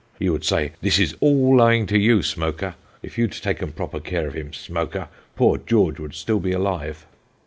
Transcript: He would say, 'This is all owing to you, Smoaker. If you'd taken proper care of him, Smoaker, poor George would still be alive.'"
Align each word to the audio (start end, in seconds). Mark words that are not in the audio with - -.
He 0.17 0.31
would 0.31 0.43
say, 0.43 0.71
'This 0.81 0.97
is 0.97 1.15
all 1.19 1.61
owing 1.61 1.85
to 1.85 1.95
you, 1.95 2.23
Smoaker. 2.23 2.73
If 3.03 3.19
you'd 3.19 3.33
taken 3.33 3.71
proper 3.71 3.99
care 3.99 4.25
of 4.27 4.33
him, 4.33 4.51
Smoaker, 4.51 5.09
poor 5.35 5.59
George 5.59 5.99
would 5.99 6.15
still 6.15 6.39
be 6.39 6.53
alive.'" 6.53 7.05